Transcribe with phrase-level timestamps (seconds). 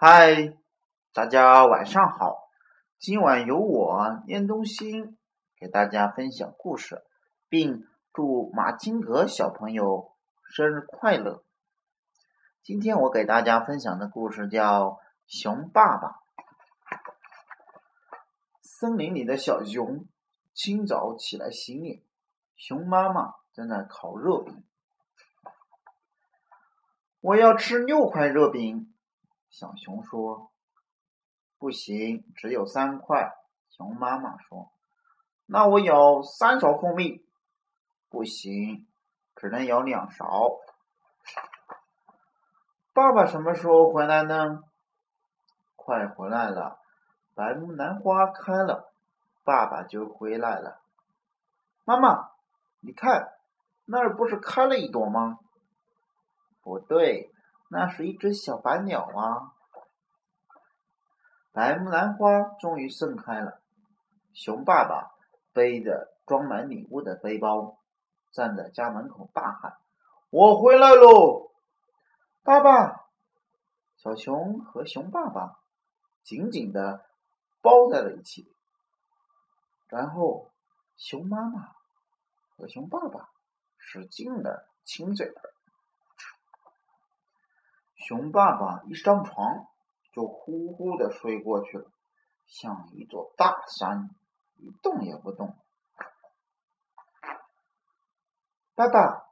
[0.00, 0.56] 嗨，
[1.12, 2.48] 大家晚上好！
[3.00, 5.18] 今晚由我燕东新
[5.58, 7.02] 给大家分享故事，
[7.48, 10.12] 并祝马金格小朋友
[10.44, 11.42] 生日快乐。
[12.62, 14.90] 今天我给大家分享的故事叫
[15.26, 16.08] 《熊爸爸》。
[18.62, 20.06] 森林里的小熊
[20.54, 22.02] 清早起来洗脸，
[22.54, 24.62] 熊妈妈正在烤热饼。
[27.20, 28.94] 我要吃六块热饼。
[29.58, 30.52] 小熊说
[31.58, 33.32] ：“不行，只有三块。”
[33.68, 34.70] 熊妈妈说
[35.46, 37.26] ：“那我有三勺蜂蜜。”
[38.08, 38.86] 不行，
[39.34, 40.60] 只能有两勺。
[42.92, 44.62] 爸爸什么时候回来呢？
[45.74, 46.78] 快回来了，
[47.34, 48.92] 白木兰花开了，
[49.42, 50.80] 爸爸就回来了。
[51.84, 52.30] 妈妈，
[52.78, 53.32] 你看，
[53.86, 55.40] 那儿不是开了一朵吗？
[56.62, 57.32] 不对。
[57.68, 59.52] 那是一只小白鸟啊！
[61.52, 63.60] 白木兰花终于盛开了。
[64.32, 65.10] 熊爸爸
[65.52, 67.78] 背着装满礼物的背包，
[68.30, 69.76] 站在家门口大喊
[70.30, 71.50] ：“我回来喽，
[72.42, 73.10] 爸爸！”
[73.98, 75.58] 小熊和熊爸爸
[76.22, 77.04] 紧紧的
[77.60, 78.54] 抱在了一起。
[79.88, 80.52] 然后，
[80.96, 81.74] 熊妈妈
[82.56, 83.30] 和熊爸爸
[83.76, 85.57] 使劲的亲嘴儿。
[87.98, 89.66] 熊爸爸一上床
[90.12, 91.90] 就呼呼的睡过去了，
[92.46, 94.08] 像一座大山，
[94.56, 95.56] 一动也不动。
[98.74, 99.26] 爸爸，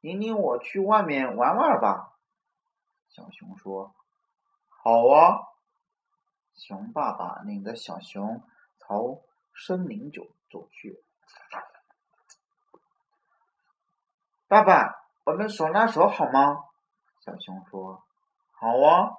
[0.00, 2.14] 领领我去外面玩玩吧。
[3.08, 3.94] 小熊说
[4.70, 5.50] ：“好啊。”
[6.54, 8.40] 熊爸爸领着小熊
[8.78, 9.20] 朝
[9.54, 11.02] 森林就走去。
[14.46, 16.64] 爸爸，我们手拉手好吗？
[17.20, 18.03] 小熊说
[18.64, 19.12] ：“好啊！”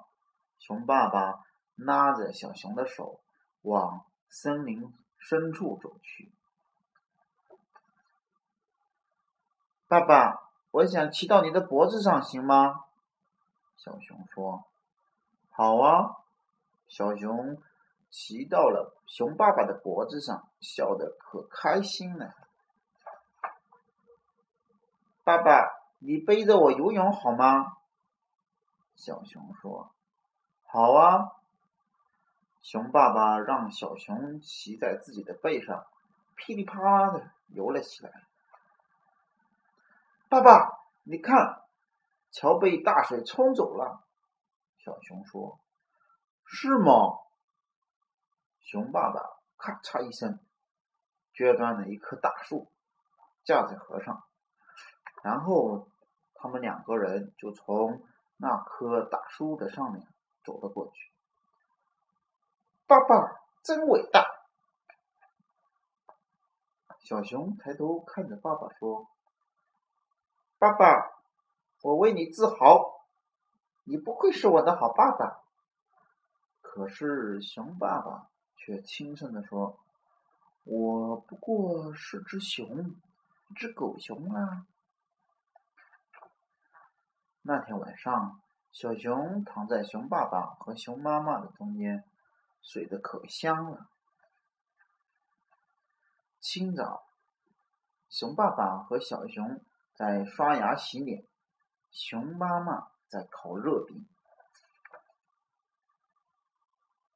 [0.58, 1.44] 熊爸爸
[1.76, 3.20] 拉着小熊的手
[3.62, 6.32] 往森林深处走去。
[9.88, 12.86] 爸爸，我想骑到你的脖子上，行吗？
[13.78, 14.66] 小熊说
[15.54, 16.16] ：“好啊！”
[16.90, 17.62] 小熊
[18.10, 22.34] 骑到了熊爸爸的脖子上，笑得可开心了。
[25.24, 25.70] 爸爸，
[26.00, 27.75] 你背着我游泳好吗？
[29.06, 29.92] 小熊说
[30.66, 31.32] ：“好啊。”
[32.64, 35.86] 熊爸爸让小熊骑在自己的背上，
[36.34, 38.24] 噼里啪啦的游了起来。
[40.28, 41.62] 爸爸，你看，
[42.32, 44.04] 桥被大水冲走了。
[44.80, 45.60] 小熊说
[46.44, 47.20] ：“是吗？”
[48.66, 49.22] 熊爸爸
[49.56, 50.40] 咔嚓一声，
[51.36, 52.72] 撅断了一棵大树，
[53.44, 54.24] 架在河上，
[55.22, 55.88] 然后
[56.34, 58.04] 他们两个人就从。
[58.38, 60.08] 那棵大树的上面
[60.44, 61.12] 走了过去。
[62.88, 64.26] 爸爸真伟大！
[67.00, 69.08] 小熊抬头看着爸爸说
[70.58, 71.12] ：“爸爸，
[71.82, 73.06] 我为你自豪，
[73.84, 75.42] 你不愧是我的好爸爸。”
[76.62, 79.80] 可是熊爸爸却轻声的说
[80.66, 82.96] ：“我不过是只熊，
[83.56, 84.66] 只狗熊啊。”
[87.48, 88.42] 那天晚上，
[88.72, 92.04] 小熊躺在熊爸爸和熊妈妈的中间，
[92.64, 93.88] 睡得可香了。
[96.40, 97.06] 清早，
[98.10, 99.64] 熊爸爸和小熊
[99.94, 101.24] 在刷牙洗脸，
[101.92, 104.08] 熊妈妈在烤热饼。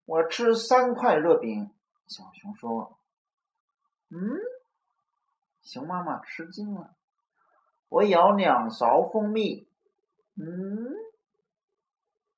[0.06, 1.74] 我吃三块热饼，
[2.06, 3.00] 小熊说。
[4.10, 4.20] 嗯，
[5.64, 6.94] 熊妈妈吃惊了。
[7.88, 9.68] 我舀两勺蜂蜜。
[10.42, 10.96] 嗯，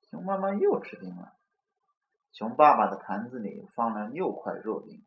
[0.09, 1.35] 熊妈妈又吃惊了。
[2.31, 5.05] 熊爸爸的盘子里放了六块肉饼，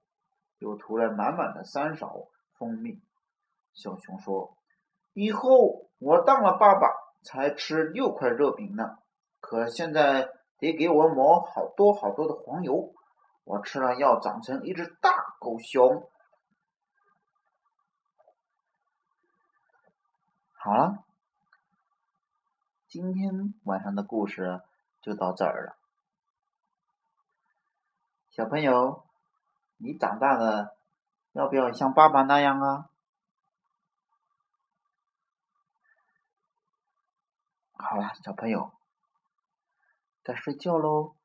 [0.59, 3.03] 又涂了满满的三勺蜂蜜。
[3.73, 4.57] 小熊说
[5.13, 6.87] ：“以后我当了爸爸
[7.25, 8.99] 才吃六块肉饼呢，
[9.41, 10.29] 可现在
[10.59, 12.95] 得给我抹好多好多的黄油，
[13.43, 15.11] 我吃了要长成一只大
[15.41, 16.09] 狗熊。”
[20.55, 21.05] 好了。
[22.95, 24.63] 今天晚上的故事
[25.03, 25.77] 就到这儿了，
[28.31, 29.05] 小朋友，
[29.79, 30.77] 你长大了
[31.33, 32.89] 要不要像爸爸那样啊？
[37.73, 38.71] 好了，小朋友，
[40.23, 41.17] 该睡觉喽，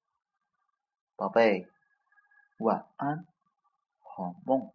[1.16, 1.68] 宝贝，
[2.58, 3.28] 晚安，
[4.02, 4.74] 好梦。